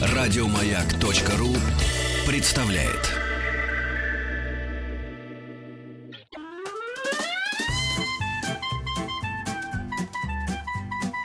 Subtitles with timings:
[0.00, 1.54] Радиомаяк.ру
[2.26, 3.14] представляет.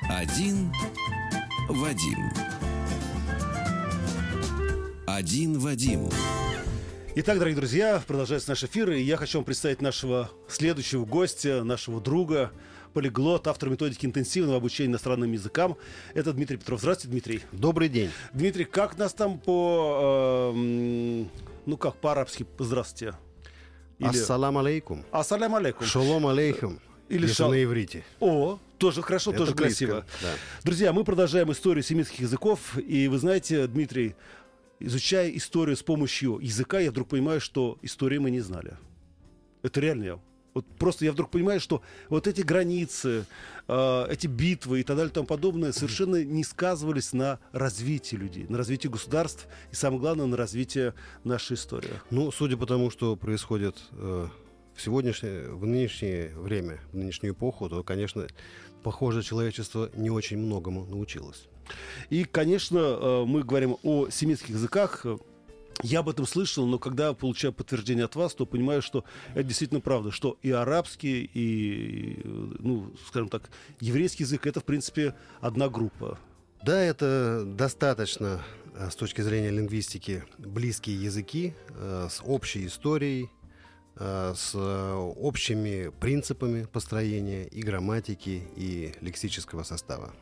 [0.09, 0.71] Один
[1.67, 2.31] Вадим.
[5.05, 6.09] Один Вадим.
[7.15, 12.01] Итак, дорогие друзья, продолжается наш эфир, и я хочу вам представить нашего следующего гостя, нашего
[12.01, 12.51] друга,
[12.93, 15.77] полиглот, автор методики интенсивного обучения иностранным языкам.
[16.13, 16.79] Это Дмитрий Петров.
[16.79, 17.41] Здравствуйте, Дмитрий.
[17.51, 18.11] Добрый день.
[18.33, 20.53] Дмитрий, как нас там по...
[20.55, 21.25] Э,
[21.65, 23.17] ну как, по-арабски «здравствуйте»?
[23.99, 24.09] Или...
[24.09, 25.03] Ассалам алейкум.
[25.11, 25.87] Ассалам алейкум.
[25.87, 26.79] Шалом алейкум.
[27.09, 27.51] Или шал...
[27.51, 28.03] на иврите.
[28.19, 30.05] О, тоже хорошо, Это тоже близко, красиво.
[30.21, 30.29] Да.
[30.63, 32.77] Друзья, мы продолжаем историю семитских языков.
[32.77, 34.15] И вы знаете, Дмитрий,
[34.79, 38.77] изучая историю с помощью языка, я вдруг понимаю, что истории мы не знали.
[39.61, 40.19] Это реально.
[40.53, 43.25] Вот просто я вдруг понимаю, что вот эти границы,
[43.67, 48.45] э, эти битвы и так далее и тому подобное совершенно не сказывались на развитии людей,
[48.47, 51.93] на развитии государств и, самое главное, на развитии нашей истории.
[52.11, 54.27] Ну, судя по тому, что происходит э,
[54.75, 58.27] в сегодняшнее, в нынешнее время, в нынешнюю эпоху, то, конечно,
[58.83, 61.47] похоже, человечество не очень многому научилось.
[62.09, 65.05] И, конечно, э, мы говорим о семитских языках.
[65.81, 69.81] Я об этом слышал, но когда получаю подтверждение от вас, то понимаю, что это действительно
[69.81, 76.19] правда, что и арабский, и, ну, скажем так, еврейский язык это, в принципе, одна группа.
[76.63, 78.41] Да, это достаточно
[78.75, 83.29] э, с точки зрения лингвистики близкие языки э, с общей историей,
[83.97, 90.13] э, с общими принципами построения и грамматики, и лексического состава.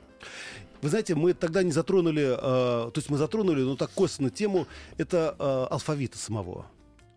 [0.81, 4.67] Вы знаете, мы тогда не затронули, э, то есть мы затронули, но так косвенно тему,
[4.97, 6.65] это э, алфавита самого.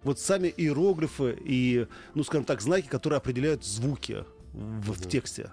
[0.03, 5.53] Вот сами иероглифы и, ну, скажем так, знаки, которые определяют звуки в, в тексте.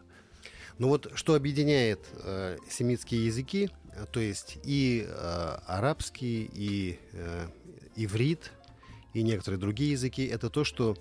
[0.77, 3.69] Ну вот, что объединяет э, семитские языки,
[4.11, 7.47] то есть и э, арабский, и э,
[7.95, 8.51] иврит,
[9.13, 10.97] и некоторые другие языки, это то, что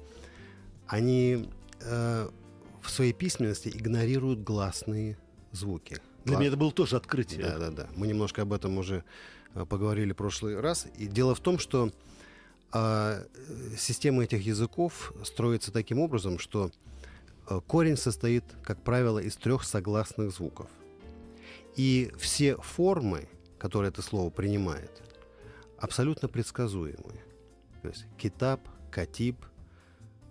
[0.86, 1.48] они
[1.80, 2.28] э,
[2.82, 5.16] в своей письменности игнорируют гласные
[5.52, 5.98] звуки.
[6.24, 7.42] Для меня это было тоже открытие.
[7.42, 7.88] Да, да, да.
[7.96, 9.04] Мы немножко об этом уже
[9.54, 10.86] э, поговорили в прошлый раз.
[10.96, 11.90] И дело в том, что
[12.72, 13.24] э,
[13.76, 16.70] система этих языков строится таким образом, что
[17.48, 20.68] э, корень состоит, как правило, из трех согласных звуков.
[21.76, 25.02] И все формы, которые это слово принимает,
[25.78, 27.20] абсолютно предсказуемы.
[27.82, 28.60] То есть китаб,
[28.90, 29.36] катиб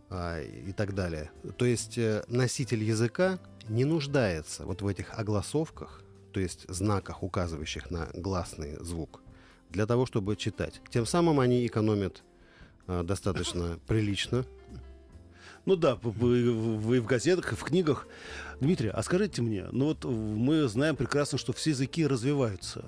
[0.10, 1.32] э, и так далее.
[1.58, 3.40] То есть э, носитель языка
[3.70, 6.04] не нуждается вот в этих огласовках,
[6.34, 9.22] то есть знаках, указывающих на гласный звук,
[9.70, 10.82] для того, чтобы читать.
[10.90, 12.24] Тем самым они экономят
[12.88, 14.46] э, достаточно прилично.
[15.66, 16.52] Ну да, вы,
[17.02, 18.08] в газетах в книгах.
[18.60, 22.86] Дмитрий, а скажите мне, ну вот мы знаем прекрасно, что все языки развиваются.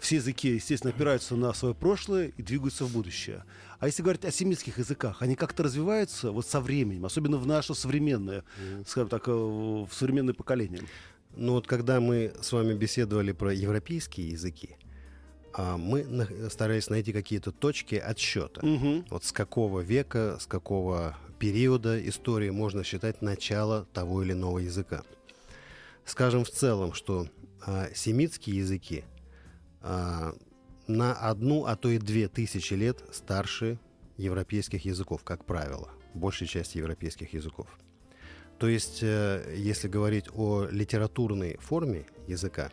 [0.00, 3.44] Все языки, естественно, опираются на свое прошлое и двигаются в будущее.
[3.78, 7.74] А если говорить о семитских языках, они как-то развиваются вот со временем, особенно в наше
[7.74, 8.44] современное,
[8.86, 10.82] скажем так, э, в современное поколение?
[11.36, 14.76] Ну вот когда мы с вами беседовали про европейские языки,
[15.54, 16.06] а, мы
[16.50, 18.64] старались найти какие-то точки отсчета.
[18.66, 19.04] Угу.
[19.10, 25.02] Вот с какого века, с какого периода истории можно считать начало того или иного языка.
[26.04, 27.28] Скажем в целом, что
[27.64, 29.04] а, семитские языки
[29.80, 30.34] а,
[30.88, 33.78] на одну, а то и две тысячи лет старше
[34.16, 37.66] европейских языков, как правило, большей части европейских языков.
[38.58, 42.72] То есть, э, если говорить о литературной форме языка,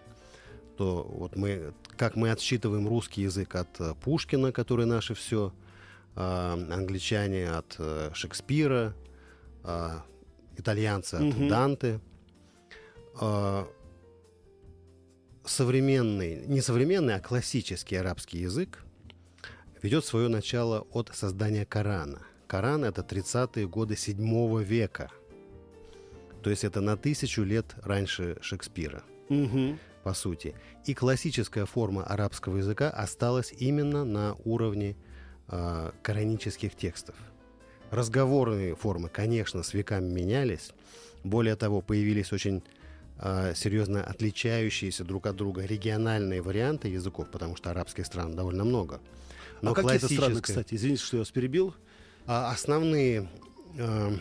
[0.77, 5.53] то вот мы, как мы отсчитываем русский язык от э, Пушкина, который наше все,
[6.17, 8.93] а, англичане от э, Шекспира,
[9.63, 10.05] а,
[10.57, 11.49] итальянцы от угу.
[11.49, 11.99] Данте,
[13.19, 13.67] а,
[15.45, 18.83] современный, не современный, а классический арабский язык
[19.81, 22.21] ведет свое начало от создания Корана.
[22.47, 25.11] Коран— это 30-е годы 7 века.
[26.43, 29.77] То есть это на тысячу лет раньше Шекспира, угу.
[30.03, 30.53] по сути.
[30.85, 34.95] И классическая форма арабского языка осталась именно на уровне
[35.47, 37.15] э, коранических текстов.
[37.89, 40.71] Разговорные формы, конечно, с веками менялись.
[41.23, 42.63] Более того, появились очень
[43.17, 48.99] серьезно отличающиеся друг от друга региональные варианты языков, потому что арабских стран довольно много.
[49.61, 50.75] Но а какие страны, кстати?
[50.75, 51.73] Извините, что я вас перебил.
[52.27, 53.29] А, основные...
[53.77, 54.11] Э,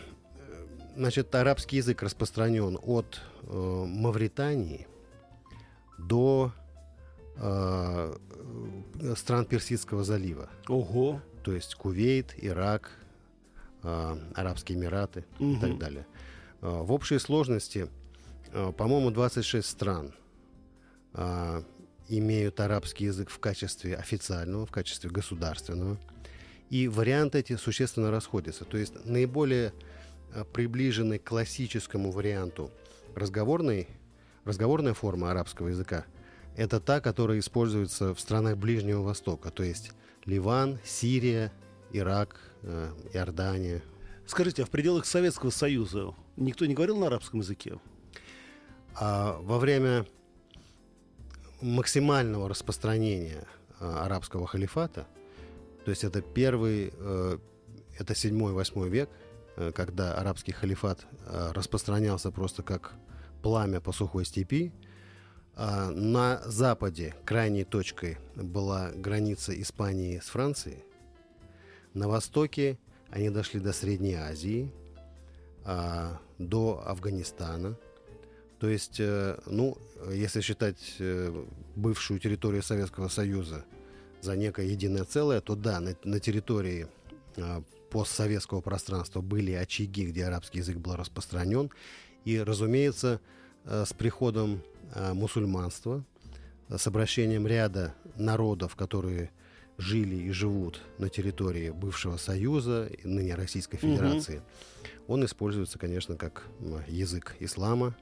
[0.95, 4.87] значит, арабский язык распространен от э, Мавритании
[5.97, 6.51] до
[9.17, 10.49] стран Персидского залива.
[10.69, 11.21] Ого!
[11.43, 12.91] То есть Кувейт, Ирак,
[13.81, 15.51] Арабские Эмираты угу.
[15.51, 16.07] и так далее.
[16.61, 17.89] В общей сложности,
[18.77, 20.13] по-моему, 26 стран
[21.13, 21.63] а,
[22.07, 25.97] имеют арабский язык в качестве официального, в качестве государственного.
[26.69, 28.65] И варианты эти существенно расходятся.
[28.65, 29.73] То есть наиболее
[30.33, 32.71] а, приближенный к классическому варианту
[33.15, 33.87] разговорной,
[34.43, 36.05] разговорная форма арабского языка–
[36.55, 39.91] это та, которая используется в странах Ближнего Востока, то есть
[40.23, 41.51] Ливан, Сирия,
[41.91, 43.83] Ирак, э, Иордания.
[44.25, 47.77] Скажите, а в пределах Советского Союза никто не говорил на арабском языке?
[48.97, 50.05] А во время
[51.61, 53.45] максимального распространения
[53.79, 55.07] а, арабского халифата,
[55.83, 57.37] то есть это первый, э,
[57.99, 59.09] это 7-8 век,
[59.55, 62.93] э, когда арабский халифат э, распространялся просто как
[63.43, 64.73] пламя по сухой степи,
[65.55, 70.83] а на западе крайней точкой была граница Испании с Францией.
[71.93, 72.77] На востоке
[73.09, 74.71] они дошли до Средней Азии,
[75.63, 77.77] а, до Афганистана.
[78.59, 79.77] То есть, ну,
[80.11, 80.97] если считать
[81.75, 83.65] бывшую территорию Советского Союза
[84.21, 86.87] за некое единое целое, то да, на, на территории
[87.37, 87.61] э,
[87.91, 91.69] постсоветского пространства были очаги, где арабский язык был распространен.
[92.25, 93.21] И, разумеется,
[93.65, 94.61] э, с приходом
[94.93, 96.03] э, мусульманства,
[96.69, 99.31] с обращением ряда народов, которые
[99.77, 105.13] жили и живут на территории бывшего Союза, ныне Российской Федерации, угу.
[105.13, 106.47] он используется, конечно, как
[106.87, 107.95] язык ислама,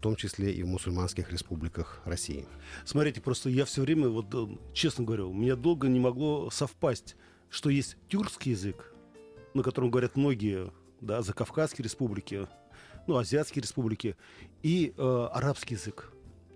[0.00, 2.46] в том числе и в мусульманских республиках России.
[2.86, 7.16] Смотрите, просто я все время, вот э, честно говорю, у меня долго не могло совпасть,
[7.50, 8.94] что есть тюркский язык,
[9.52, 12.48] на котором говорят многие, да, за Кавказские республики,
[13.06, 14.16] ну, азиатские республики,
[14.62, 16.10] и э, арабский язык.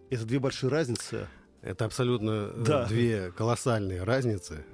[0.08, 1.28] Это две большие разницы.
[1.60, 2.86] Это абсолютно э, да.
[2.86, 4.64] две колоссальные разницы.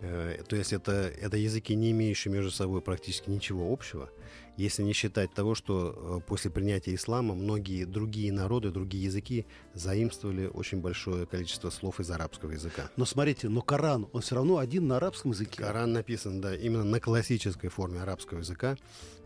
[0.00, 4.10] Э, то есть это, это языки, не имеющие между собой практически ничего общего
[4.56, 10.46] если не считать того, что э, после принятия ислама многие другие народы, другие языки заимствовали
[10.46, 12.90] очень большое количество слов из арабского языка.
[12.96, 15.62] Но смотрите, но Коран, он все равно один на арабском языке.
[15.62, 18.76] Коран написан, да, именно на классической форме арабского языка,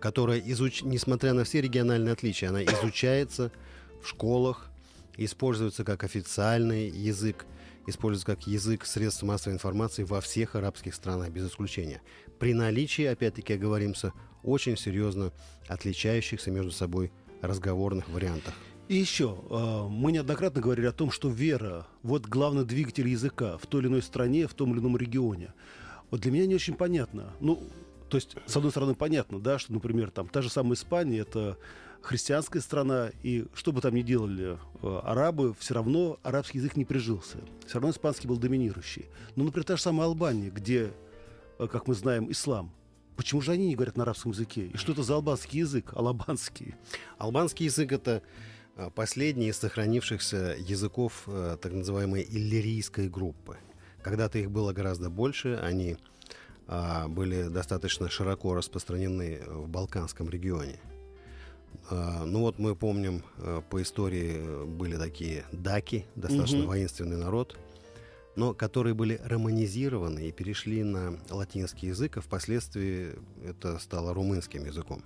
[0.00, 0.82] которая, изуч...
[0.82, 3.52] несмотря на все региональные отличия, она изучается
[4.02, 4.70] в школах,
[5.16, 7.44] используется как официальный язык,
[7.88, 12.02] используется как язык средств массовой информации во всех арабских странах, без исключения.
[12.38, 14.12] При наличии, опять-таки, оговоримся,
[14.42, 15.32] очень серьезно
[15.66, 18.54] отличающихся между собой разговорных вариантах.
[18.88, 23.66] И еще, э, мы неоднократно говорили о том, что вера– вот главный двигатель языка в
[23.66, 25.52] той или иной стране, в том или ином регионе.
[26.10, 27.34] Вот для меня не очень понятно.
[27.40, 27.62] Ну,
[28.08, 31.58] то есть, с одной стороны, понятно, да, что, например, там та же самая Испания– это
[32.02, 36.84] христианская страна, и что бы там ни делали э, арабы, все равно арабский язык не
[36.84, 37.38] прижился.
[37.66, 39.06] Все равно испанский был доминирующий.
[39.36, 40.92] Но, например, та же самая Албания, где,
[41.58, 42.72] э, как мы знаем, ислам.
[43.16, 44.66] Почему же они не говорят на арабском языке?
[44.66, 46.76] И что это за албанский язык, албанский?
[47.18, 48.22] Албанский язык— это
[48.76, 53.56] а, последний из сохранившихся языков так называемой иллирийской группы.
[54.02, 55.96] Когда-то их было гораздо больше, они
[57.08, 60.78] были достаточно широко распространены в Балканском регионе.
[61.90, 63.22] Ну вот мы помним,
[63.70, 66.68] по истории были такие даки, достаточно угу.
[66.68, 67.56] воинственный народ,
[68.36, 75.02] но которые были романизированы и перешли на латинский язык, а впоследствии это стало румынским языком.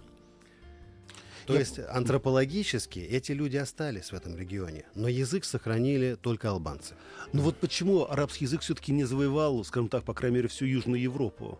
[1.47, 1.61] То Я...
[1.61, 6.95] есть антропологически эти люди остались в этом регионе, но язык сохранили только албанцы.
[7.33, 11.01] Ну вот почему арабский язык все-таки не завоевал, скажем так, по крайней мере, всю Южную
[11.01, 11.59] Европу?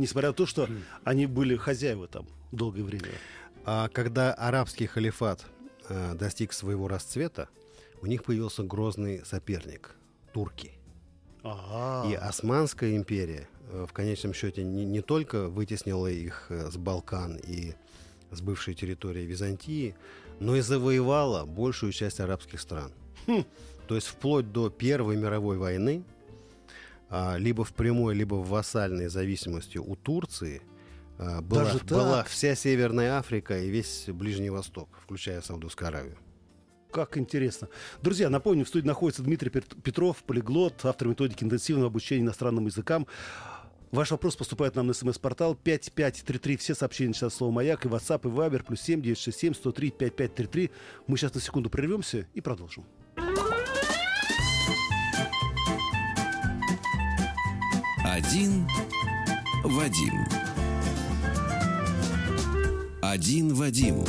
[0.00, 0.66] Несмотря на то, что
[1.04, 3.10] они были хозяева там долгое время.
[3.66, 5.44] А когда арабский халифат
[5.90, 7.50] э, достиг своего расцвета,
[8.00, 9.94] у них появился грозный соперник–
[10.32, 10.72] турки.
[11.42, 12.08] Ага.
[12.08, 17.36] И Османская империя э, в конечном счете не, не только вытеснила их э, с Балкан
[17.36, 17.74] и
[18.30, 19.96] с бывшей территории Византии,
[20.38, 22.90] но и завоевала большую часть арабских стран.
[23.26, 23.44] Хм.
[23.86, 26.04] То есть вплоть до Первой мировой войны,
[27.38, 30.62] либо в прямой, либо в вассальной зависимости у Турции,
[31.18, 36.16] а, была, была вся Северная Африка и весь Ближний Восток, включая Саудовскую Аравию.
[36.90, 37.68] Как интересно.
[38.02, 43.06] Друзья, напомню, в студии находится Дмитрий Петров, полиглот, автор методики интенсивного обучения иностранным языкам.
[43.92, 46.56] Ваш вопрос поступает нам на смс-портал 5533.
[46.56, 50.70] Все сообщения начинают слово «Маяк» и WhatsApp, и Viber, плюс 7 967 103 5533.
[51.06, 52.86] Мы сейчас на секунду прервемся и продолжим.
[58.12, 58.66] Один
[59.62, 60.26] Вадим.
[63.00, 64.04] Один Вадим.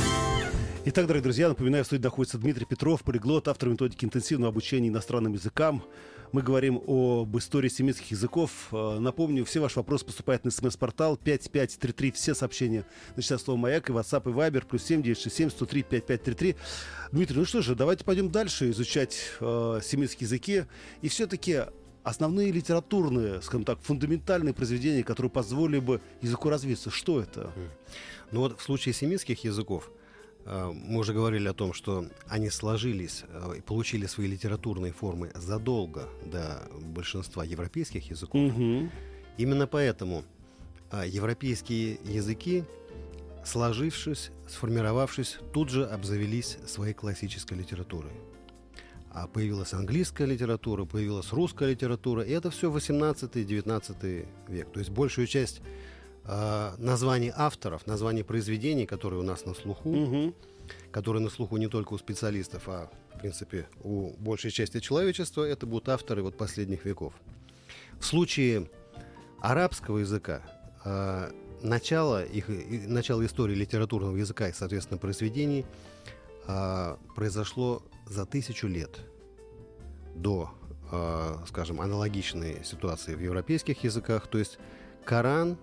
[0.86, 5.34] Итак, дорогие друзья, напоминаю, в студии находится Дмитрий Петров, полиглот, автор методики интенсивного обучения иностранным
[5.34, 5.84] языкам.
[6.32, 8.50] Мы говорим об истории семитских языков.
[8.72, 12.10] Э, напомню, все ваши вопросы поступают на смс-портал 5533.
[12.10, 16.56] Все сообщения начиная с слова «Маяк» и WhatsApp и Viber плюс 7967 103 5533.
[17.12, 20.64] Дмитрий, ну что же, давайте пойдем дальше изучать э, семитские языки.
[21.02, 21.66] И все-таки
[22.02, 26.90] основные литературные, скажем так, фундаментальные произведения, которые позволили бы языку развиться.
[26.90, 27.52] Что это?
[28.30, 29.90] Ну вот в случае семитских языков–
[30.44, 35.30] Э, мы уже говорили о том, что они сложились э, и получили свои литературные формы
[35.34, 38.52] задолго до большинства европейских языков.
[38.52, 38.90] Угу.
[39.38, 40.24] Именно поэтому
[40.90, 42.64] э, европейские языки,
[43.44, 48.12] сложившись, сформировавшись, тут же обзавелись своей классической литературой.
[49.14, 54.72] А появилась английская литература, появилась русская литература, и это все 18-19 век.
[54.72, 55.60] То есть большую часть
[56.24, 60.34] э, названий авторов, названий произведений, которые у нас на слуху, угу.
[60.90, 65.66] которые на слуху не только у специалистов, а в принципе у большей части человечества, это
[65.66, 67.12] будут авторы вот последних веков.
[68.00, 68.70] В случае
[69.42, 70.40] арабского языка
[70.86, 75.66] э, начало, их, начало истории литературного языка и, соответственно, произведений
[76.46, 79.00] э, произошло за тысячу лет
[80.14, 80.50] до,
[80.90, 84.26] э, скажем, аналогичной ситуации в европейских языках.
[84.26, 84.58] То есть
[85.04, 85.58] Коран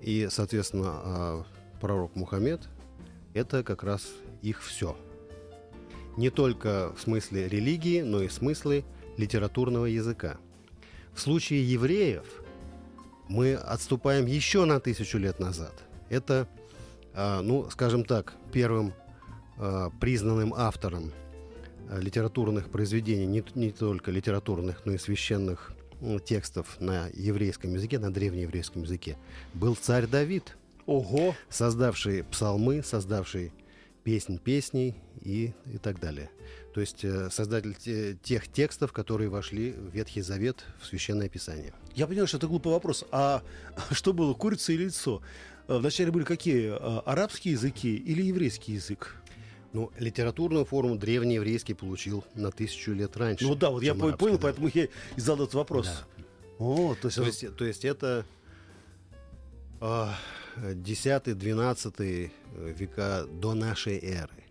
[0.00, 1.44] и, соответственно, а,
[1.80, 2.68] пророк Мухаммед–
[3.34, 4.08] это как раз
[4.42, 4.96] их все.
[6.16, 8.84] Не только в смысле религии, но и в смысле
[9.16, 10.38] литературного языка.
[11.14, 12.24] В случае евреев
[13.28, 15.72] мы отступаем еще на тысячу лет назад.
[16.10, 16.48] Это,
[17.14, 18.92] а, ну, скажем так, первым
[19.56, 21.12] а, признанным автором
[21.90, 25.72] литературных произведений, не, не только литературных, но и священных
[26.24, 29.16] текстов на еврейском языке, на древнееврейском языке,
[29.54, 30.56] был царь Давид.
[30.86, 31.34] Ого!
[31.48, 33.52] Создавший псалмы, создавший
[34.02, 36.30] песнь песней и, и так далее.
[36.74, 41.72] То есть э, создатель те, тех текстов, которые вошли в Ветхий Завет, в Священное Писание.
[41.94, 43.04] Я понимаю, что это глупый вопрос.
[43.12, 43.42] А
[43.92, 45.22] что было, курица или яйцо?
[45.68, 46.72] Э, вначале были какие?
[46.72, 49.21] Э, арабские языки или еврейский язык?
[49.72, 53.46] Ну, литературную форму древнееврейский получил на тысячу лет раньше.
[53.46, 54.42] Ну да, вот я арабский, понял, да.
[54.42, 55.86] поэтому я и задал этот вопрос.
[55.86, 56.24] Да.
[56.58, 58.26] О, то есть, то есть, то есть это
[59.80, 60.08] э,
[60.56, 62.30] 10-12
[62.74, 64.44] века до нашей эры,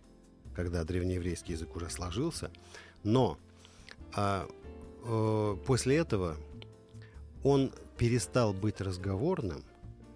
[0.56, 2.50] когда древнееврейский язык уже сложился.
[3.04, 3.38] Но
[4.16, 4.46] э,
[5.04, 6.36] э, после этого
[7.44, 9.62] он перестал быть разговорным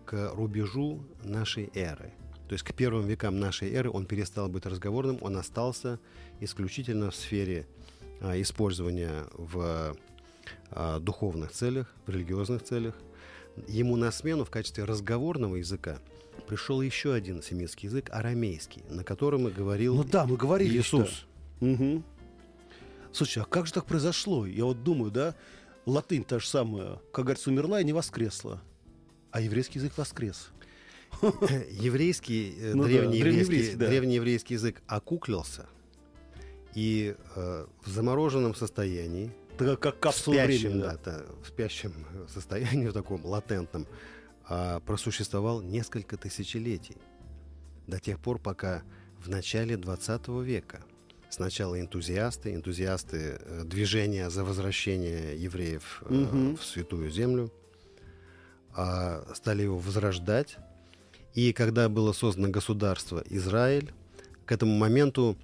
[0.04, 2.12] к рубежу нашей эры–
[2.48, 5.98] то есть к первым векам нашей эры он перестал быть разговорным, он остался
[6.40, 7.66] исключительно в сфере
[8.20, 9.96] а, использования в
[10.70, 12.94] а, духовных целях, в религиозных целях.
[13.66, 15.98] Ему на смену в качестве разговорного языка
[16.46, 21.26] пришел еще один семитский язык, арамейский, на котором и говорил Ну да, мы говорили Иисус.
[21.60, 22.02] Угу.
[23.12, 24.46] Слушай, а как же так произошло?
[24.46, 25.34] Я вот думаю, да,
[25.86, 28.60] латынь та же самая, как говорится, умерла и не воскресла,
[29.30, 30.50] а еврейский язык воскрес.
[31.70, 34.60] еврейский, э, ну, древнееврейский, да, древнееврейский, да.
[34.60, 35.66] язык окуклился,
[36.74, 40.98] и э, в замороженном состоянии, так, как капсула спящем, времени, да.
[41.04, 41.92] Да, в спящем
[42.28, 43.86] состоянии, в таком латентном,
[44.48, 46.96] э, просуществовал несколько тысячелетий.
[47.86, 48.82] До тех пор, пока
[49.18, 50.82] в начале 20 века
[51.30, 56.56] сначала энтузиасты, энтузиасты э, движения за возвращение евреев э, угу.
[56.56, 57.52] в Святую Землю,
[58.76, 60.58] э, стали его возрождать,
[61.36, 63.92] и когда было создано государство Израиль,
[64.46, 65.36] к этому моменту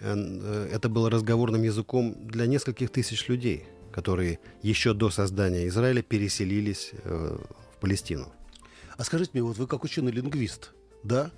[0.00, 6.02] э, э, это было разговорным языком для нескольких тысяч людей, которые еще до создания Израиля
[6.02, 7.38] переселились э,
[7.74, 8.32] в Палестину.
[8.98, 10.72] А скажите мне, вот вы как ученый лингвист,
[11.04, 11.30] да,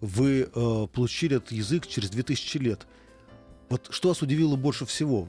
[0.00, 2.86] вы э, получили этот язык через 2000 лет.
[3.68, 5.28] Вот что вас удивило больше всего?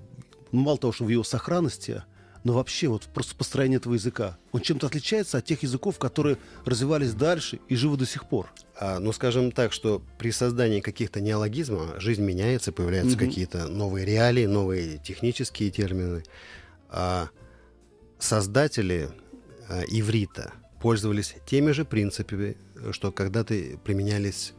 [0.53, 2.03] Мало того, что в его сохранности,
[2.46, 7.14] но вообще вот просто построение этого языка, он чем-то отличается от тех языков, которые развивались
[7.14, 8.54] дальше и живы до сих пор?
[8.80, 13.25] А, ну, скажем так, что при создании каких-то неологизмов жизнь меняется, появляются угу.
[13.25, 16.24] какие-то новые реалии, новые технические термины.
[16.88, 17.30] А
[18.20, 19.10] создатели
[19.68, 22.58] а, иврита пользовались теми же принципами,
[22.92, 24.54] что когда-то применялись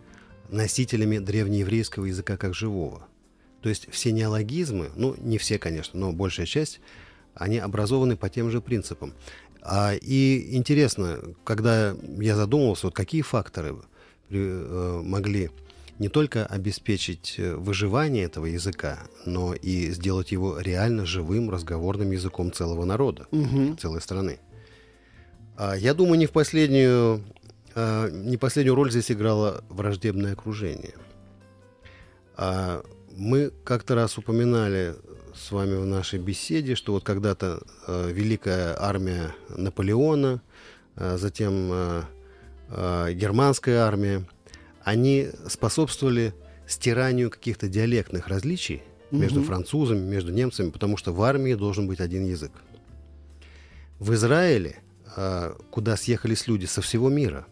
[0.49, 3.07] носителями древнееврейского языка как живого.
[3.63, 6.81] То есть все неологизмы, ну не все, конечно, но большая часть
[7.37, 9.13] они образованы по тем же принципам.
[9.63, 13.77] А, и интересно, когда я задумывался, вот какие факторы
[14.31, 15.51] э, могли
[15.99, 22.53] не только обеспечить э, выживание этого языка, но и сделать его реально живым разговорным языком
[22.53, 23.77] целого народа, угу.
[23.77, 24.39] целой страны.
[25.57, 27.25] А, я думаю, не в последнюю,
[27.75, 30.95] а, не последнюю роль здесь играло враждебное окружение.
[32.37, 32.85] А
[33.17, 34.95] мы как-то раз упоминали
[35.37, 40.41] с вами в нашей беседе, что вот когда-то э, великая армия Наполеона,
[40.97, 42.03] э, затем э,
[42.71, 44.25] э, германская армия,
[44.83, 46.33] они способствовали
[46.67, 49.47] стиранию каких-то диалектных различий между Мгм.
[49.47, 52.53] французами, между немцами, потому что в армии должен быть один язык.
[53.99, 54.81] В Израиле,
[55.17, 57.47] э, куда съехались люди со всего мира,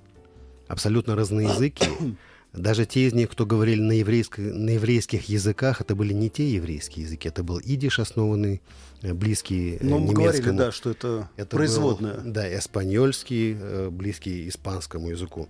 [0.69, 1.91] абсолютно разноязыкие,
[2.55, 6.49] даже те из них, кто говорили на, еврейско- на еврейских языках, это были не те
[6.49, 8.63] еврейские языки, это был идиш, основанный,
[9.03, 10.59] э, близкий э, Ну, мы говорили, немецкому.
[10.59, 12.15] да, что это, Это производная.
[12.21, 15.49] был, да, эспаньольский, э, близкий испанскому языку.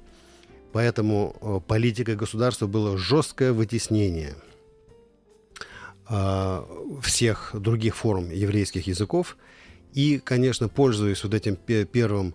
[0.72, 4.34] Поэтому политикой государства было жесткое вытеснение
[6.06, 6.66] а,
[7.00, 9.36] всех других форм еврейских языков.
[9.92, 12.34] И, конечно, пользуясь вот этим пе- первым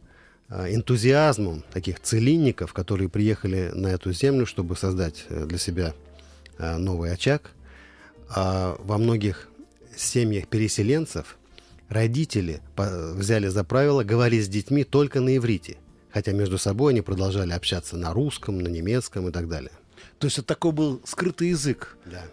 [0.50, 5.94] энтузиазмом таких целинников, которые приехали на эту землю, чтобы создать э, для себя
[6.58, 7.52] а, новый очаг,
[8.30, 9.48] а, во многих
[9.96, 11.38] семьях переселенцев
[11.88, 15.78] родители взяли за правило говорить с детьми только на иврите,
[16.12, 19.72] хотя между собой они продолжали общаться на русском, на немецком и так далее.
[20.20, 21.98] То есть это такой был скрытый язык.
[22.06, 22.24] Да.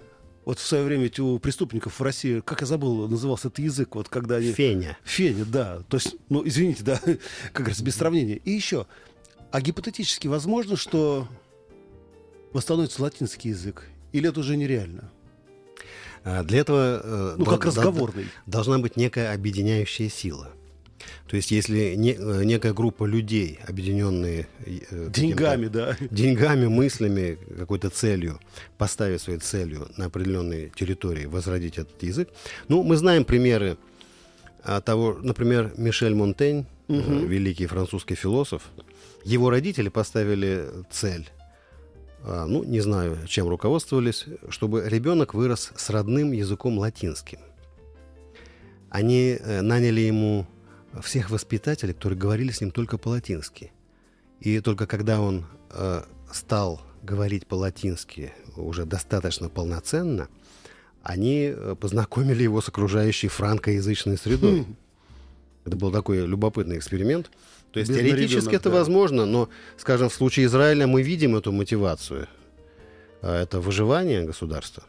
[0.47, 4.09] Вот в свое время у преступников в России, как я забыл, назывался этот язык, вот
[4.09, 4.53] когда они...
[4.53, 4.97] Феня.
[5.03, 5.83] Феня, да.
[5.89, 7.01] То есть, ну, извините, да,
[7.53, 8.37] как говорится, без сравнения.
[8.37, 8.87] И еще,
[9.51, 11.27] а гипотетически возможно, что
[12.53, 13.89] восстановится латинский язык?
[14.13, 15.11] Или это уже нереально?
[16.23, 18.29] А Для этого э, Ну, как разговорный.
[18.47, 20.53] должна быть некая объединяющая сила.
[21.29, 25.97] То есть, если не- э, некая группа людей, объединенные э, Деньгами, да.
[26.11, 28.39] деньгами, мыслями, какой-то целью,
[28.79, 32.29] поставить своей целью на определенной территории возродить этот язык.
[32.69, 33.77] Ну, мы знаем примеры
[34.63, 36.95] а, того, например, Мишель Монтень, э,
[37.27, 38.63] великий французский философ,
[39.25, 41.29] его родители поставили цель,
[42.25, 47.39] а, ну, не знаю, чем руководствовались, чтобы ребенок вырос с родным языком латинским.
[48.91, 50.47] Они наняли ему
[51.03, 53.73] всех воспитателей, которые говорили с ним только по-латински.
[54.41, 60.29] И только когда он э, стал говорить по-латински уже достаточно полноценно,
[61.03, 64.63] они э, познакомили его с окружающей франкоязычной средой.
[64.63, 64.77] Хм.
[65.65, 67.31] Это был такой любопытный эксперимент.
[67.73, 68.77] То есть Бедный теоретически ребенок, это да.
[68.77, 72.29] возможно, но, скажем, в случае Израиля мы видим эту мотивацию.
[73.23, 74.85] А Это выживание государства,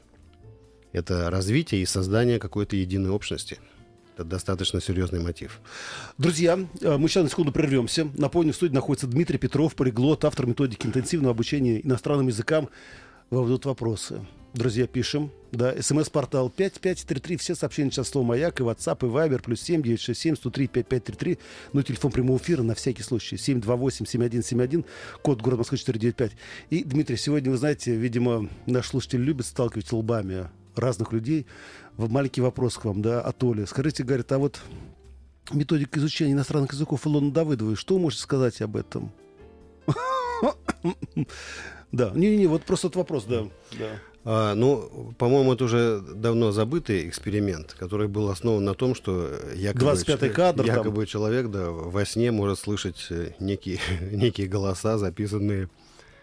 [0.91, 3.57] это развитие и создание какой-то единой общности.
[4.17, 5.61] Это достаточно серьезный мотив.
[6.17, 8.09] Друзья, э, мы сейчас на секунду прервемся.
[8.17, 12.67] Напомню, в студии находится Дмитрий Петров, полиглот, автор методики интенсивного обучения иностранным языкам.
[13.29, 14.25] Вам будут вопросы.
[14.55, 15.29] Друзья, пишем.
[15.51, 17.37] Да, смс-портал 5533.
[17.37, 21.37] Все сообщения сейчас слово «Маяк» и WhatsApp, и Viber, плюс 7 967 103 5533.
[21.73, 23.35] Ну, телефон прямого эфира на всякий случай.
[23.35, 24.83] 728-7171,
[25.21, 26.31] код город Москвы 495.
[26.71, 31.45] И, Дмитрий, сегодня, вы знаете, видимо, наш слушатель любит сталкивать лбами разных людей.
[31.97, 33.65] Маленький вопрос к вам, да, от Оли.
[33.65, 34.61] Скажите, говорит, а вот
[35.51, 37.75] методика изучения иностранных языков Илона Давыдовой.
[37.75, 39.11] Что вы можете сказать об этом?
[41.91, 43.45] Да, не-не, вот просто этот вопрос, да.
[43.79, 43.99] да.
[44.25, 49.93] А, ну, по-моему, это уже давно забытый эксперимент, который был основан на том, что якобы,
[49.93, 50.75] 25-й кадр там.
[50.75, 53.79] якобы человек да, во сне может слышать э, некие,
[54.11, 55.69] некие голоса, записанные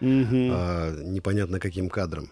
[0.01, 0.51] Мгм.
[0.53, 2.29] а, непонятно каким кадром.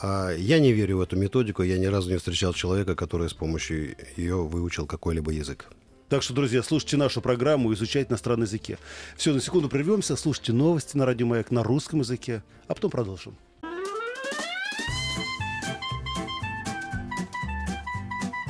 [0.00, 3.34] А я не верю в эту методику, я ни разу не встречал человека, который с
[3.34, 5.70] помощью ее выучил какой-либо язык.
[6.08, 8.78] Так что, друзья, слушайте нашу программу «Изучать иностранный языке».
[9.16, 13.36] Все, на секунду прервемся, слушайте новости на Радио Маяк на русском языке, а потом продолжим.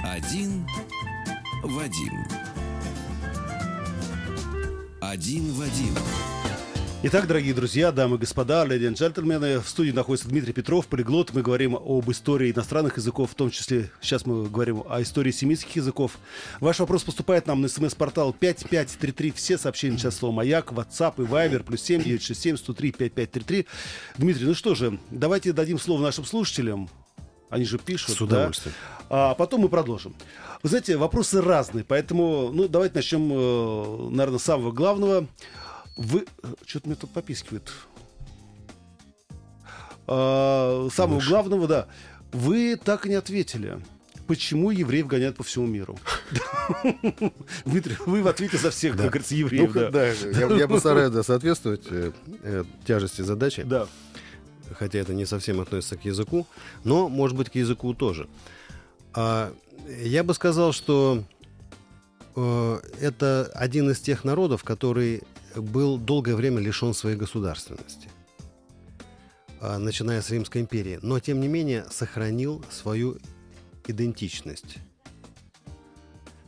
[0.04, 0.66] Один
[1.62, 2.24] Вадим.
[5.00, 5.94] Один Вадим.
[7.00, 11.32] Итак, дорогие друзья, дамы и господа, леди и джентльмены, в студии находится Дмитрий Петров, полиглот.
[11.32, 15.76] Мы говорим об истории иностранных языков, в том числе сейчас мы говорим о истории семитских
[15.76, 16.18] языков.
[16.58, 19.30] Ваш вопрос поступает нам на смс-портал 5533.
[19.30, 23.66] Все сообщения сейчас слово «Маяк», WhatsApp и Viber, плюс 7 967 103 5533.
[24.16, 26.90] Дмитрий, ну что же, давайте дадим слово нашим слушателям.
[27.48, 28.16] Они же пишут.
[28.16, 28.24] С да?
[28.24, 28.74] удовольствием.
[29.08, 30.16] А потом мы продолжим.
[30.64, 35.28] Вы знаете, вопросы разные, поэтому, ну, давайте начнем, э, наверное, с самого главного.
[35.98, 36.26] Вы...
[36.64, 37.72] Что-то мне тут попискивает.
[40.06, 41.28] А, самого Мышь.
[41.28, 41.88] главного, да.
[42.32, 43.82] Вы так и не ответили.
[44.28, 45.98] Почему евреев гоняют по всему миру?
[47.64, 49.72] Дмитрий, вы в ответе за всех, как говорится, евреев.
[49.72, 50.06] Да.
[50.54, 53.62] я, постараюсь соответствовать э, э, тяжести задачи.
[53.62, 53.88] Да.
[54.78, 56.46] хотя это не совсем относится к языку,
[56.84, 58.28] но, может быть, к языку тоже.
[59.14, 59.52] А,
[60.00, 61.24] я бы сказал, что
[62.36, 65.22] э, это один из тех народов, который
[65.56, 68.08] был долгое время лишен своей государственности.
[69.60, 73.18] а, начиная с Римской империи, но тем не менее сохранил свою
[73.88, 74.78] идентичность.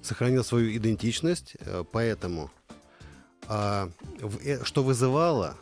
[0.03, 2.51] Сохранил свою идентичность, э, поэтому
[3.49, 3.91] а,
[4.45, 5.57] э, что вызывало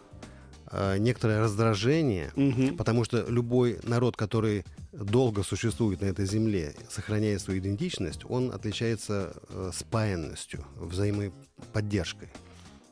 [0.66, 2.77] а, некоторое раздражение, Мгм.
[2.77, 9.33] потому что любой народ, который долго существует на этой земле, сохраняя свою идентичность, он отличается
[9.48, 12.29] э, спаянностью, взаимоподдержкой.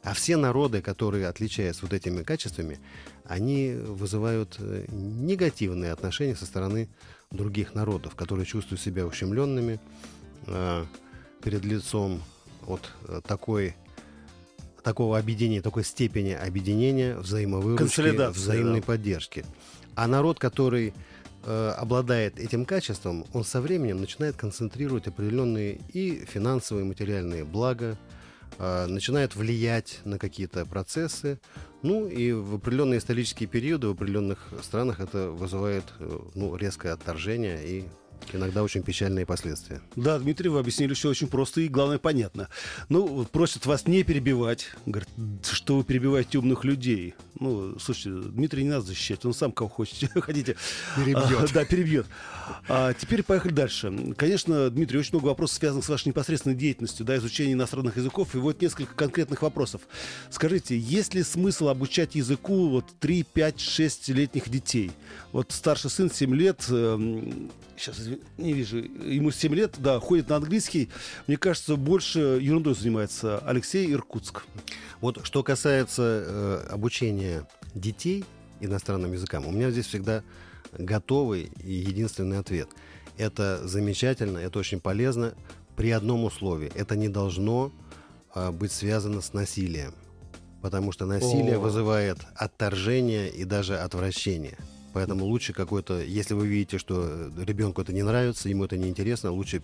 [0.07, 2.79] А все народы, которые отличаются вот этими качествами,
[3.25, 6.88] они вызывают э, негативные отношения со стороны
[7.33, 9.81] других народов, которые чувствуют себя ущемленными
[10.47, 10.85] э,
[11.42, 12.23] перед лицом
[12.62, 13.75] вот э, такой
[14.85, 18.87] такого объединения, такой степени объединения, взаимовыручки, взаимной да.
[18.87, 19.45] поддержки.
[19.97, 20.95] А народ, который
[21.42, 27.99] э, обладает этим качеством, он со временем начинает концентрировать определенные и финансовые, и материальные блага,
[28.59, 31.39] э, начинает влиять на какие-то процессы.
[31.83, 37.61] Ну и в определенные исторические периоды в определенных странах это вызывает э, ну, резкое отторжение
[37.65, 37.85] и
[38.33, 39.81] иногда очень печальные последствия.
[39.95, 42.49] Да, Дмитрий, вы объяснили все очень просто и, главное, понятно.
[42.89, 44.71] Ну, просят вас не перебивать.
[44.87, 45.09] Говорят,
[45.43, 47.15] что вы перебиваете умных людей.
[47.39, 50.57] Ну, слушайте, Дмитрий не надо защищать, он сам кого хочет, хотите.
[50.97, 51.51] Перебьет.
[51.51, 52.07] А, да, перебьет.
[52.69, 54.15] А теперь поехали дальше.
[54.17, 58.35] Конечно, Дмитрий, очень много вопросов связанных с вашей непосредственной деятельностью, да, изучением иностранных языков.
[58.35, 59.83] И вот несколько конкретных вопросов.
[60.31, 64.93] Скажите, есть ли смысл обучать языку вот 3, 5, 6 летних детей?
[65.33, 67.99] Вот старший сын 7 лет, эм, сейчас
[68.38, 70.88] не вижу, ему 7 лет, да, ходит на английский.
[71.27, 74.45] Мне кажется, больше ерундой занимается Алексей Иркутск.
[75.01, 78.25] Вот что касается э, обучения детей
[78.61, 80.23] иностранным языкам, у меня здесь всегда
[80.79, 82.69] готовый и единственный ответ.
[83.19, 85.35] Это замечательно, это очень полезно
[85.77, 86.71] при одном условии.
[86.75, 87.73] Это не должно
[88.35, 89.95] а, быть связано с насилием.
[90.62, 91.61] Потому что насилие О.
[91.61, 94.57] вызывает отторжение и даже отвращение.
[94.97, 99.31] Поэтому лучше какой-то, если вы видите, что ребенку это не нравится, ему это не интересно,
[99.31, 99.61] лучше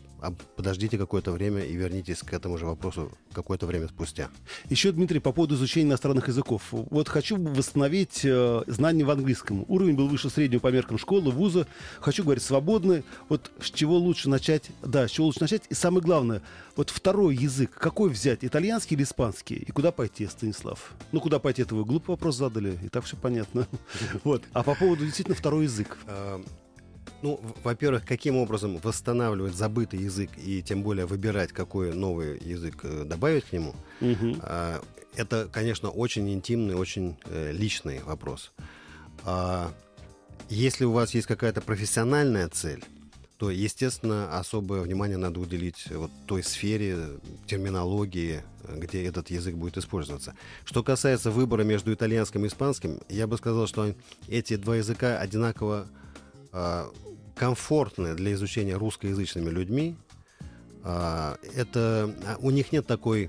[0.57, 4.29] подождите какое-то время и вернитесь к этому же вопросу какое-то время спустя.
[4.69, 6.65] Еще, Дмитрий, по поводу изучения иностранных языков.
[6.71, 9.65] Вот хочу восстановить э, знания в английском.
[9.69, 11.67] Уровень был выше среднего по меркам школы, вуза.
[12.01, 13.03] Хочу говорить свободно.
[13.31, 14.65] Вот с чего лучше начать?
[14.83, 15.63] Да, с чего лучше начать?
[15.71, 16.43] И самое главное,
[16.77, 17.71] вот второй язык.
[17.71, 18.45] Какой взять?
[18.45, 19.57] Итальянский или испанский?
[19.57, 20.93] И куда пойти, Станислав?
[21.13, 21.63] Ну, куда пойти?
[21.63, 22.79] Это вы глупый вопрос задали.
[22.83, 23.67] И так все понятно.
[24.25, 24.43] Вот.
[24.53, 25.99] А по поводу действительно второй язык.
[26.07, 26.43] Э,
[27.23, 33.05] Ну, во-первых, каким образом восстанавливать забытый язык и тем более выбирать, какой новый язык э,
[33.05, 33.75] добавить к нему,
[34.41, 34.83] а,
[35.17, 37.17] это, конечно, очень интимный, очень
[37.53, 38.53] личный вопрос.
[39.25, 39.71] А,
[40.49, 42.83] Если у вас есть какая-то профессиональная цель,
[43.43, 47.09] то, естественно, особое внимание надо уделить вот той сфере
[47.45, 50.37] терминологии, э, где этот язык будет использоваться.
[50.65, 53.97] Что касается выбора между итальянским и испанским, я бы сказал, что
[54.29, 55.89] эти два языка одинаково
[56.53, 56.89] а,
[57.35, 59.97] комфортны для изучения русскоязычными людьми.
[60.85, 63.29] А, это а, у них нет такой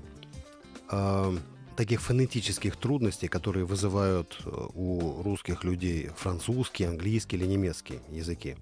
[0.90, 1.36] а,
[1.74, 8.54] таких фонетических трудностей, которые вызывают э, у русских людей французский, английский или немецкий языки.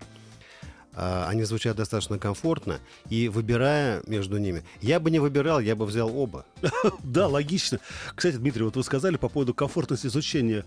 [0.94, 5.87] А, Они звучат достаточно комфортно, и выбирая между ними, я бы не выбирал, я бы
[5.87, 6.44] взял оба.
[7.02, 7.78] Да, логично.
[8.14, 10.64] Кстати, Дмитрий, вот вы сказали по поводу комфортности изучения.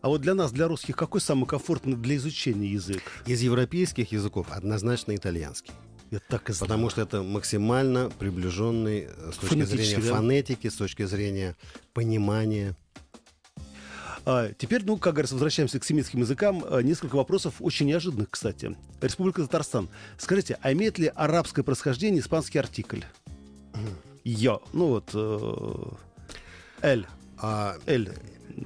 [0.00, 3.02] А вот для нас, для русских, какой самый комфортный для изучения язык?
[3.26, 5.72] Из европейских языков однозначно итальянский.
[6.10, 6.68] Я так и знал.
[6.68, 10.14] Потому что это максимально приближенный э, с точки зрения да?
[10.16, 11.56] фонетики, с точки зрения
[11.94, 12.76] понимания.
[14.24, 16.64] А, теперь, ну, как говорится, возвращаемся к семитским языкам.
[16.68, 18.76] А, несколько вопросов очень неожиданных, кстати.
[19.00, 19.88] Республика Татарстан.
[20.18, 23.00] Скажите, а имеет ли арабское происхождение испанский артикль?
[24.24, 24.58] Я.
[24.72, 25.10] Ну вот.
[25.14, 25.84] э,
[26.82, 27.06] Эль.
[27.38, 28.10] А, Эль.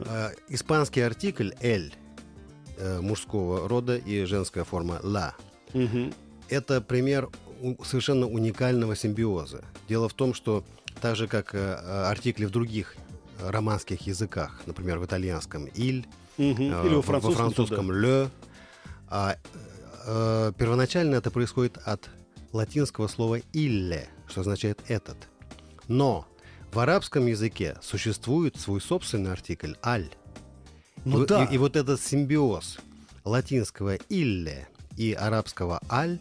[0.01, 1.95] а, испанский артикль «эль»
[2.77, 5.35] э, мужского рода и женская форма «ла»
[5.73, 6.13] Мгм.
[6.51, 7.31] это пример
[7.85, 9.65] совершенно уникального симбиоза.
[9.89, 10.63] Дело в том, что
[11.01, 13.06] так же, как э, э, артикли в других э,
[13.41, 16.07] романских языках, например, в итальянском «иль»,
[16.39, 16.63] Мгм.
[16.63, 17.31] э, Или во французском.
[17.47, 18.31] во французском «ле»,
[19.09, 19.37] а,
[20.07, 22.09] э, первоначально это происходит от
[22.53, 25.17] латинского слова «илле», что означает «этот».
[25.89, 26.27] Но
[26.73, 30.11] в арабском языке существует свой собственный артикль «аль».
[31.05, 31.45] Ну и, да.
[31.45, 32.79] и- и вот этот симбиоз
[33.25, 36.19] латинского «илле» и арабского «аль»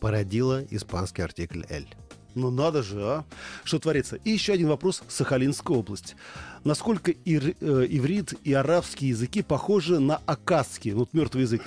[0.00, 1.88] породила испанский артикль «эль».
[2.34, 3.24] Ну надо же, а?
[3.64, 4.16] Что творится?
[4.24, 5.02] И еще один вопрос.
[5.08, 6.16] Сахалинская область.
[6.64, 11.62] Насколько ир- э, иврит и арабские языки похожи на акадский, ну, вот мертвый язык?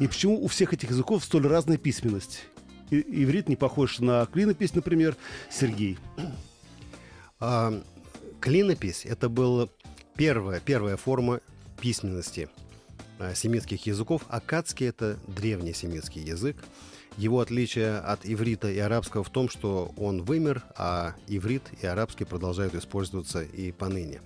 [0.00, 2.40] И почему у всех этих языков столь разная письменность?
[2.90, 5.16] И- иврит не похож на клинопись, например.
[5.50, 5.98] Сергей.
[7.40, 7.80] А,
[8.40, 9.68] клинопись— это была
[10.16, 11.40] первая, первая форма
[11.80, 12.48] письменности
[13.20, 14.22] э, семитских языков.
[14.28, 16.56] Акадский— это древний семитский язык.
[17.16, 22.24] Его отличие от иврита и арабского в том, что он вымер, а иврит и арабский
[22.24, 24.20] продолжают использоваться и поныне.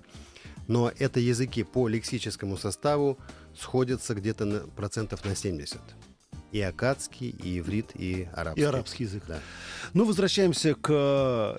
[0.67, 3.17] Но это языки по лексическому составу
[3.57, 5.79] сходятся где-то на процентов на 70.
[6.51, 8.61] И акадский, и иврит, и арабский.
[8.61, 9.23] И арабский язык.
[9.27, 9.39] Да.
[9.93, 11.57] Ну, возвращаемся к э,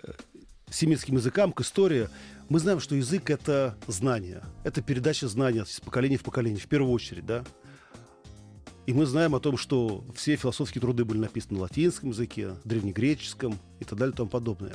[0.70, 2.08] семитским языкам, к истории.
[2.48, 4.42] Мы знаем, что язык— это знание.
[4.62, 7.44] Это передача знания из поколения в поколение, в первую очередь, да?
[8.86, 13.58] И мы знаем о том, что все философские труды были написаны на латинском языке, древнегреческом
[13.80, 14.74] и так далее и тому подобное.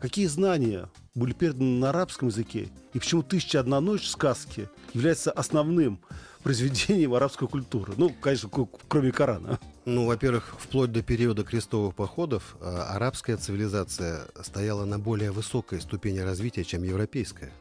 [0.00, 2.68] Какие знания были переданы на арабском языке?
[2.92, 6.00] И почему «Тысяча одна ночь» сказки является основным
[6.42, 7.94] произведением арабской культуры?
[7.96, 8.50] Ну, конечно,
[8.88, 9.60] кроме Корана.
[9.84, 16.18] Ну, во-первых, вплоть до периода крестовых походов э, арабская цивилизация стояла на более высокой ступени
[16.18, 17.52] развития, чем европейская.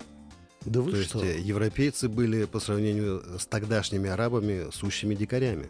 [0.65, 1.23] Да вы То есть что?
[1.23, 5.69] э, европейцы были по сравнению с тогдашними арабами сущими дикарями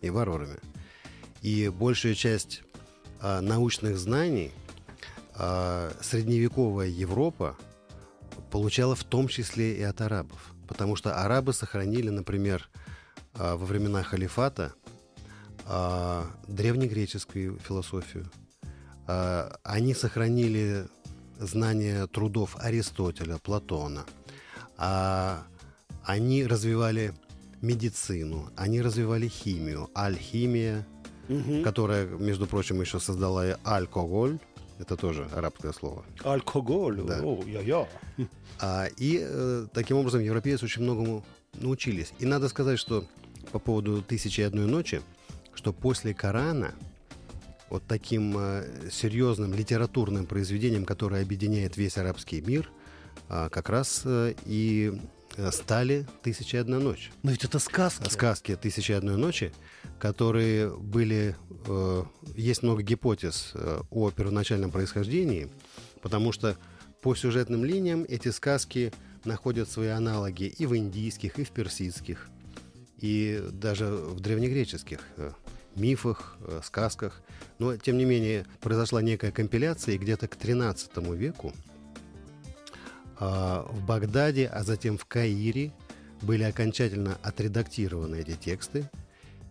[0.00, 0.58] и варварами.
[1.42, 2.62] И большая часть
[3.20, 4.52] а, научных знаний
[5.34, 7.56] а, средневековая Европа
[8.50, 10.54] получала в том числе и от арабов.
[10.68, 12.68] Потому что арабы сохранили, например,
[13.34, 14.72] а, во времена халифата
[15.66, 18.30] а, древнегреческую философию.
[19.06, 20.86] А, Они сохранили
[21.38, 24.04] знания трудов Аристотеля, Платона.
[24.80, 25.44] А
[26.04, 27.12] Они развивали
[27.60, 30.86] медицину, они развивали химию, алхимия,
[31.28, 31.62] Мгм.
[31.62, 34.38] которая, между прочим, еще создала и алкоголь.
[34.78, 36.04] Это тоже арабское слово.
[36.24, 37.02] Алкоголь.
[37.02, 37.20] Да.
[37.22, 37.86] О, я-я.
[38.58, 41.22] А, и э, таким образом европейцы очень многому
[41.54, 42.12] научились.
[42.18, 43.04] И надо сказать, что
[43.52, 45.02] по поводу «Тысячи и одной ночи»,
[45.54, 46.72] что после Корана
[47.68, 52.70] вот таким э, серьезным литературным произведением, которое объединяет весь арабский мир,
[53.28, 54.92] как раз э, и
[55.36, 57.12] э, стали «Тысяча и одна ночь».
[57.22, 58.08] Но ведь это сказки.
[58.08, 59.52] сказки «Тысяча и одной ночи»,
[59.98, 61.36] которые были...
[61.66, 62.04] э,
[62.34, 63.54] есть много гипотез
[63.90, 65.48] о первоначальном происхождении,
[66.02, 66.56] потому что
[67.02, 68.92] по сюжетным линиям эти сказки
[69.24, 72.28] находят свои аналоги и в индийских, и в персидских,
[72.98, 75.00] и даже в древнегреческих
[75.76, 77.22] мифах, сказках.
[77.58, 81.69] Но, тем не менее, произошла некая компиляция, и где-то к XIII веку а,
[83.20, 85.72] в Багдаде, а затем в Каире
[86.22, 88.90] были окончательно отредактированы эти тексты,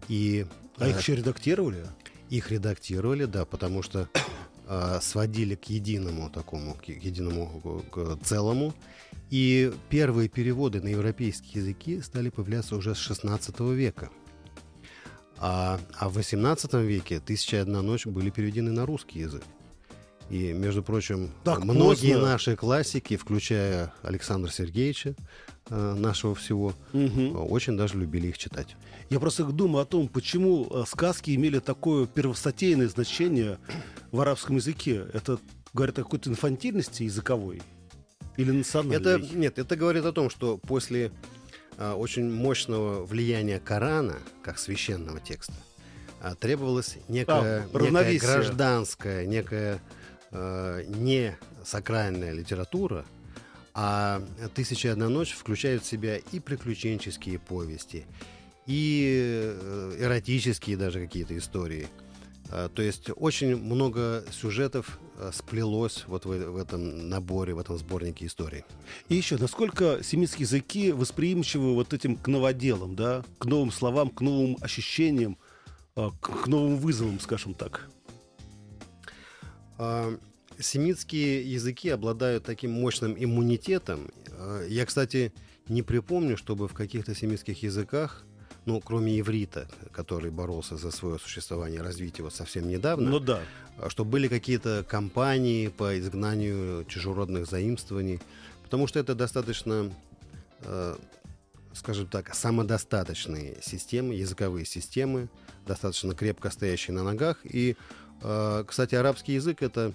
[0.07, 0.45] и
[0.77, 1.85] А их э, еще редактировали?
[2.29, 4.07] их редактировали, да, потому что
[4.67, 8.73] э, сводили к единому такому, к единому к целому.
[9.29, 14.09] И первые переводы на европейские языки стали появляться уже с 16 века.
[15.37, 19.43] А, а в 18 веке «Тысяча и одна ночь» были переведены на русский язык.
[20.29, 22.29] И, между прочим, Так многие поздно.
[22.31, 25.15] наши классики, включая Александра Сергеевича,
[25.71, 28.75] э, нашего всего, э, очень даже любили их читать.
[29.09, 33.57] Я просто думаю о том, почему э, сказки имели такое первостатейное значение
[34.11, 35.05] в арабском языке.
[35.13, 35.39] Это
[35.73, 37.61] говорит о какой-то инфантильности языковой
[38.37, 38.97] или национальной?
[38.97, 41.11] Это, нет, это говорит о том, что после
[41.77, 45.53] а, очень мощного влияния Корана, как священного текста,
[46.21, 48.19] а, требовалась некая, А, некая равновесие.
[48.31, 49.25] гражданская,
[50.31, 53.05] а, не сакральная литература,
[53.73, 54.21] а
[54.55, 58.05] «Тысяча и одна ночь» включает в себя и приключенческие повести,
[58.65, 61.87] и э, эротические даже какие-то истории.
[62.51, 67.77] А, То есть очень много сюжетов а, сплелось вот в, в этом наборе, в этом
[67.77, 68.63] сборнике историй.
[69.07, 74.21] И еще, насколько семитские языки восприимчивы вот этим к новоделам, да, к новым словам, к
[74.21, 75.37] новым ощущениям,
[75.95, 77.89] к новым вызовам, скажем так.
[79.79, 80.15] А,
[80.59, 84.11] Семитские языки обладают таким мощным иммунитетом.
[84.31, 85.31] А, Я, кстати,
[85.69, 88.23] не припомню, чтобы в каких-то семитских языках,
[88.65, 93.39] ну, кроме иврита, который боролся за свое существование и развитие вот совсем недавно, Ну да.
[93.77, 98.19] а, что были какие-то кампании по изгнанию чужеродных заимствований,
[98.63, 99.91] потому что это достаточно,
[100.63, 100.97] э,
[101.73, 105.29] скажем так, самодостаточные системы, языковые системы,
[105.65, 107.37] достаточно крепко стоящие на ногах.
[107.45, 107.77] И,
[108.21, 109.93] кстати, арабский язык это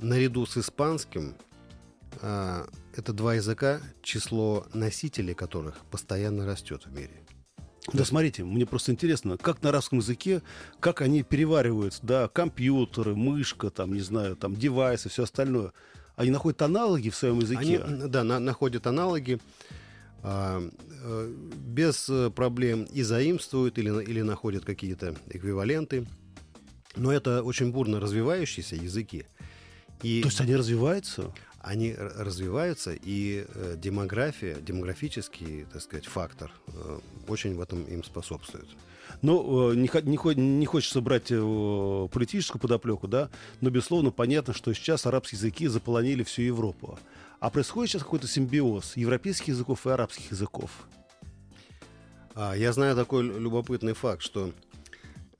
[0.00, 1.34] наряду с испанским
[2.20, 2.64] э,
[2.94, 7.22] это два языка, число носителей которых постоянно растет в мире.
[7.92, 10.42] Да смотрите, мне просто интересно, как на арабском языке,
[10.80, 15.72] как они перевариваются, да, компьютеры, мышка, там, не знаю, там, девайсы, все остальное.
[16.16, 17.82] Они находят аналоги в своем языке.
[17.84, 19.38] Они, да, на- находят аналоги,
[20.22, 20.68] а,
[21.04, 26.06] э, без э, проблем и заимствуют или, или находят какие-то эквиваленты.
[26.96, 29.26] Но это очень бурно развивающиеся языки.
[30.02, 31.32] И То есть они развиваются?
[31.66, 38.68] они развиваются, и э, демография, демографический, так сказать, фактор э, очень в этом им способствует.
[39.20, 43.30] Ну, не, не, не хочется брать политическую подоплеку, да,
[43.60, 47.00] но, безусловно, понятно, что сейчас арабские языки заполонили всю Европу.
[47.40, 50.70] А происходит сейчас какой-то симбиоз европейских языков и арабских языков.
[52.34, 54.52] А, я знаю такой любопытный факт, что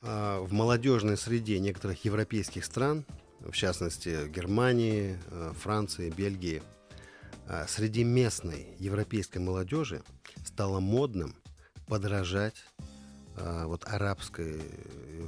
[0.06, 3.04] в молодежной среде некоторых европейских стран,
[3.40, 6.62] в частности Германии, а, Франции, Бельгии,
[7.48, 10.02] а, среди местной европейской молодежи
[10.44, 11.34] стало модным
[11.86, 12.64] подражать
[13.36, 14.60] а, вот арабской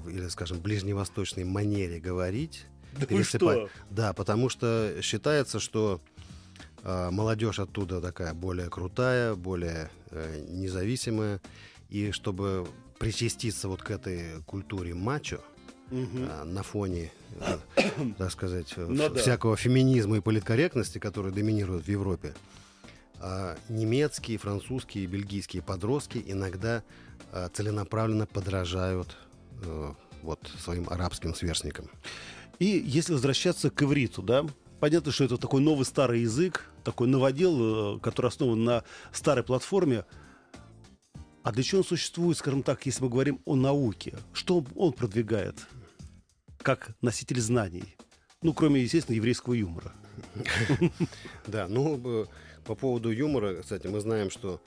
[0.06, 2.66] или, скажем, ближневосточной манере говорить.
[2.98, 3.70] Да пересыпать.
[3.90, 6.00] Да, потому что считается, что
[6.82, 11.40] э, молодежь оттуда такая более крутая, более э, независимая,
[11.90, 12.66] и чтобы
[12.98, 15.40] причаститься вот к этой культуре мачо,
[15.90, 16.18] угу.
[16.18, 17.58] э, на фоне, э,
[18.18, 19.62] так сказать, ну, всякого да.
[19.62, 22.34] феминизма и политкорректности, которые доминируют в Европе,
[23.20, 26.82] э, немецкие, французские, бельгийские подростки иногда
[27.32, 29.16] э, целенаправленно подражают
[29.62, 31.88] э, вот своим арабским сверстникам.
[32.58, 34.44] И если возвращаться к ивриту, да,
[34.80, 40.04] понятно, что это такой новый старый язык, такой новодел, э, который основан на старой платформе.
[41.48, 44.18] А для чего он существует, скажем так, если мы говорим о науке?
[44.34, 45.56] Что он продвигает
[46.58, 47.96] как носитель знаний?
[48.42, 49.94] Ну, кроме, естественно, еврейского юмора.
[51.46, 52.26] Да, ну,
[52.66, 54.60] по поводу юмора, кстати, мы знаем, что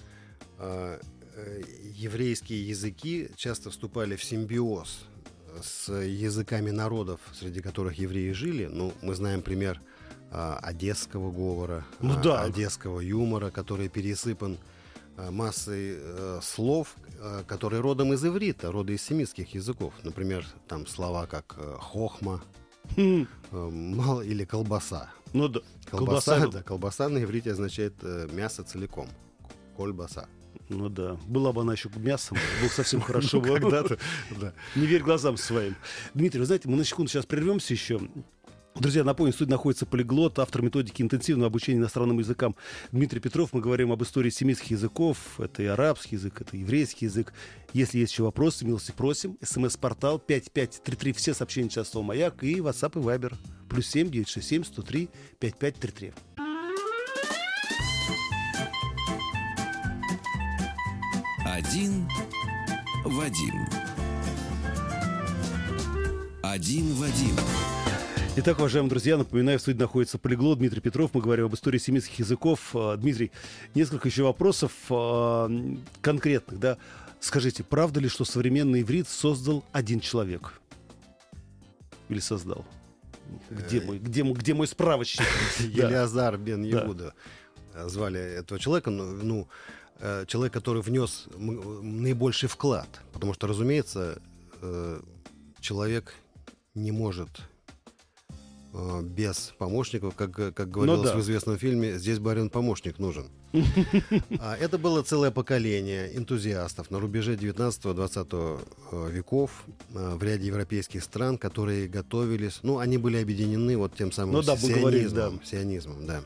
[0.57, 0.99] а,
[1.35, 1.61] э,
[1.93, 5.05] еврейские языки часто вступали в симбиоз
[5.61, 8.65] с языками народов, среди которых евреи жили.
[8.65, 9.79] Ну, мы знаем пример
[10.31, 12.41] а, одесского говора, ну, а, да.
[12.41, 14.57] одесского юмора, который пересыпан
[15.17, 19.93] массой э, слов, э, которые родом из иврита, рода из семитских языков.
[20.03, 22.41] Например, там слова как э, хохма
[22.95, 23.27] хм.
[23.51, 25.11] мало, или колбаса.
[25.33, 25.61] Ну да.
[25.89, 27.93] Колбаса, колбаса, да, колбаса на иврите означает
[28.31, 29.07] мясо целиком.
[29.77, 30.27] Кольбаса.
[30.69, 31.17] Ну да.
[31.27, 33.97] Была бы она еще мясом, было совсем хорошо когда-то.
[34.75, 35.75] Не верь глазам своим.
[36.13, 37.99] Дмитрий, вы знаете, мы на секунду сейчас прервемся еще.
[38.81, 42.55] Друзья, напомню, в студии находится полиглот, автор методики интенсивного обучения иностранным языкам
[42.91, 43.53] Дмитрий Петров.
[43.53, 45.39] Мы говорим об истории семитских языков.
[45.39, 47.31] Это и арабский язык, это и еврейский язык.
[47.73, 49.37] Если есть еще вопросы, милости просим.
[49.39, 51.13] СМС-портал 5533.
[51.13, 53.35] Все сообщения частного маяк и WhatsApp и Viber.
[53.69, 56.13] Плюс 7 967 103 5533.
[61.45, 62.09] Один
[63.05, 63.67] Вадим.
[66.41, 67.35] Один Вадим.
[68.33, 71.13] Итак, уважаемые друзья, напоминаю, в студии находится полиглот Дмитрий Петров.
[71.13, 72.69] Мы говорим об истории семитских языков.
[72.73, 73.29] А, Дмитрий,
[73.75, 75.51] несколько еще вопросов а,
[75.99, 76.57] конкретных.
[76.57, 76.77] Да?
[77.19, 80.61] Скажите, правда ли, что современный иврит создал один человек?
[82.07, 82.65] Или создал?
[83.49, 85.27] Где э, мой, где, где мой справочник?
[85.59, 87.13] Елиазар бен Иуда.
[87.87, 88.91] Звали этого человека.
[88.91, 89.47] Ну, ну,
[89.99, 93.01] э, человек, который внес наибольший вклад.
[93.11, 94.21] Потому что, разумеется,
[94.61, 95.01] э,
[95.59, 96.13] человек
[96.73, 97.50] не может Э,
[99.03, 101.17] без помощников, как, как ну говорилось ну, да.
[101.17, 103.27] в известном фильме, здесь барин помощник нужен.
[104.39, 108.59] А это было целое поколение энтузиастов на рубеже 19-20
[108.91, 114.11] э, веков э, в ряде европейских стран, которые готовились, ну, они были объединены вот тем
[114.13, 115.31] самым ну, да, сионизмом, говорили, да.
[115.43, 116.21] сионизмом, да.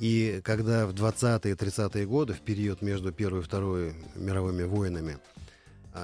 [0.00, 5.18] И когда в 20-е 30-е годы, в период между Первой и Второй мировыми войнами,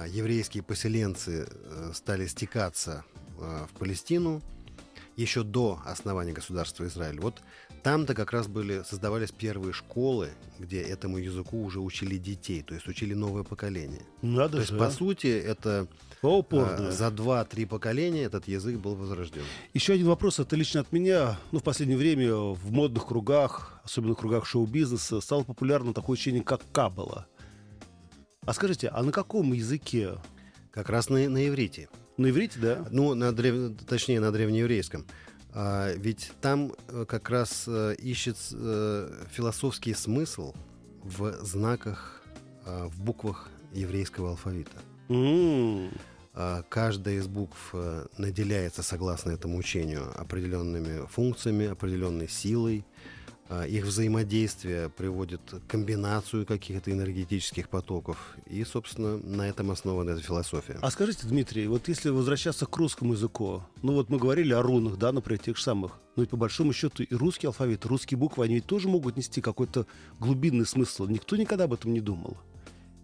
[0.07, 1.45] еврейские поселенцы
[1.93, 3.03] стали стекаться
[3.37, 4.41] в Палестину,
[5.21, 7.19] еще до основания государства Израиль.
[7.19, 7.41] Вот
[7.83, 10.29] там-то как раз были, создавались первые школы,
[10.59, 14.01] где этому языку уже учили детей, то есть учили новое поколение.
[14.21, 15.87] Надо то же, есть, по сути, это
[16.23, 19.41] а, за два-три поколения этот язык был возрожден.
[19.73, 21.39] Еще один вопрос, это лично от меня.
[21.51, 26.43] Ну, в последнее время в модных кругах, особенно в кругах шоу-бизнеса, стало популярно такое учение,
[26.43, 27.25] как каббала.
[28.45, 30.17] А скажите, а на каком языке?
[30.71, 31.89] Как раз на, на иврите.
[32.21, 32.85] На иврите, да?
[32.91, 33.75] Ну, на древ...
[33.87, 35.05] точнее, на древнееврейском.
[35.53, 40.53] А, ведь там э, как раз а, ищет а, философский смысл
[41.01, 42.21] в знаках,
[42.63, 44.77] а, в буквах еврейского алфавита.
[45.09, 45.97] Mm.
[46.35, 47.73] А, каждая из букв
[48.19, 52.85] наделяется, согласно этому учению, определенными функциями, определенной силой,
[53.67, 58.35] их взаимодействие приводит к комбинацию каких-то энергетических потоков.
[58.47, 60.77] И, собственно, на этом основана эта философия.
[60.81, 64.97] А скажите, Дмитрий, вот если возвращаться к русскому языку, ну вот мы говорили о рунах,
[64.97, 68.45] да, например, тех же самых, ну и по большому счету и русский алфавит, русские буквы,
[68.45, 69.85] они ведь тоже могут нести какой-то
[70.19, 71.07] глубинный смысл.
[71.07, 72.37] Никто никогда об этом не думал.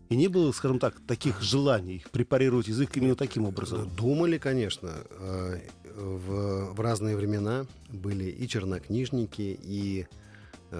[0.09, 3.89] И не было, скажем так, таких желаний препарировать язык именно таким образом?
[3.97, 4.89] Думали, конечно.
[5.11, 5.59] А,
[5.97, 10.07] в, в разные времена были и чернокнижники, и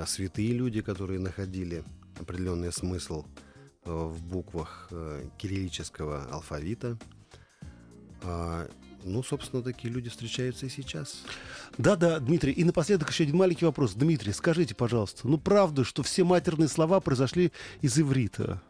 [0.06, 1.84] святые люди, которые находили
[2.20, 3.26] определенный смысл
[3.86, 6.98] э, в буквах э, кириллического алфавита.
[8.24, 8.68] А,
[9.04, 11.24] ну, собственно, такие люди встречаются и сейчас.
[11.78, 12.52] Да-да, Дмитрий.
[12.52, 13.94] И напоследок еще один маленький вопрос.
[13.94, 18.62] Дмитрий, скажите, пожалуйста, ну правда, что все матерные слова произошли из иврита?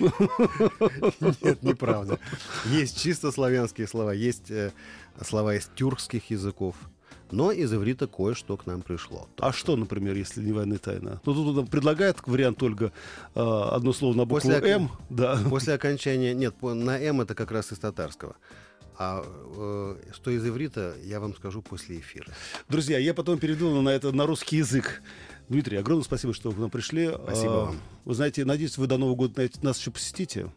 [0.00, 2.18] Нет, неправда.
[2.66, 4.72] Есть чисто славянские слова, есть э,
[5.22, 6.76] слова из тюркских языков.
[7.30, 9.28] Но из иврита кое-что к нам пришло.
[9.38, 11.20] А что, например, если не военная тайна?
[11.26, 12.90] Ну, тут нам предлагает вариант Ольга
[13.34, 14.90] э, одно слово на букву После ок- М.
[15.10, 15.38] Да.
[15.50, 16.32] После окончания...
[16.34, 18.36] Нет, на М это как раз из татарского.
[18.96, 22.32] А э, что из иврита, я вам скажу после эфира.
[22.68, 25.02] Друзья, я потом перейду на это на русский язык.
[25.48, 27.08] Дмитрий, огромное спасибо, что вы к нам пришли.
[27.08, 27.76] Спасибо А, вам.
[28.04, 30.50] Вы знаете, надеюсь, вы до Нового года нас еще посетите.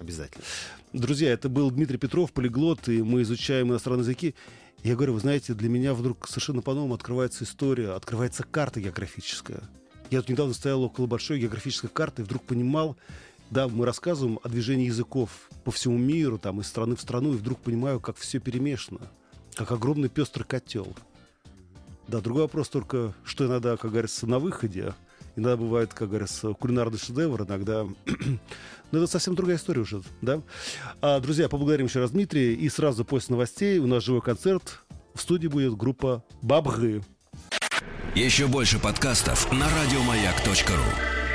[0.00, 0.44] Обязательно.
[0.92, 4.34] Друзья, это был Дмитрий Петров, полиглот, и мы изучаем иностранные языки.
[4.84, 9.62] Я говорю, вы знаете, для меня вдруг совершенно по-новому открывается история, открывается карта географическая.
[10.10, 12.96] Я тут недавно стоял около большой географической карты и вдруг понимал,
[13.50, 17.36] да, мы рассказываем о движении языков по всему миру, там, из страны в страну, и
[17.36, 19.00] вдруг понимаю, как все перемешано,
[19.54, 20.94] как огромный пестрый котел.
[22.06, 24.94] Да, другой вопрос только, что иногда, как говорится, на выходе,
[25.38, 27.86] иногда бывает, как говорится, кулинарный шедевр, иногда...
[28.90, 30.40] Но это совсем другая история уже, да?
[31.02, 34.80] А, друзья, поблагодарим еще раз Дмитрия, и сразу после новостей у нас живой концерт.
[35.14, 37.02] В студии будет группа «Бабгы».
[38.14, 41.27] Еще больше подкастов на радиомаяк.ру.